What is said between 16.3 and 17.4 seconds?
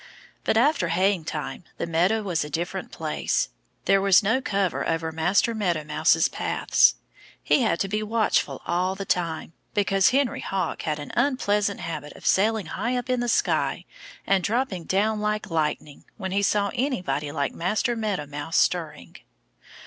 he saw anybody